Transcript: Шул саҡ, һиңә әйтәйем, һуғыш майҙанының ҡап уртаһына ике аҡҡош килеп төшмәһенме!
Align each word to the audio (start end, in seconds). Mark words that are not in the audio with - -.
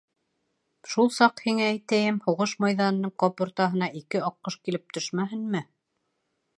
Шул 0.93 1.11
саҡ, 1.17 1.43
һиңә 1.49 1.67
әйтәйем, 1.73 2.17
һуғыш 2.25 2.55
майҙанының 2.65 3.15
ҡап 3.25 3.45
уртаһына 3.47 3.93
ике 4.01 4.25
аҡҡош 4.31 4.61
килеп 4.67 4.99
төшмәһенме! 4.99 5.67